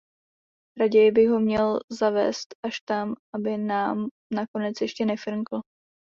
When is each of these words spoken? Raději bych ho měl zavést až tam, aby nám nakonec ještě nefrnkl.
Raději 0.79 1.11
bych 1.11 1.29
ho 1.29 1.39
měl 1.39 1.79
zavést 1.91 2.55
až 2.65 2.81
tam, 2.81 3.15
aby 3.35 3.57
nám 3.57 4.07
nakonec 4.33 4.81
ještě 4.81 5.05
nefrnkl. 5.05 5.61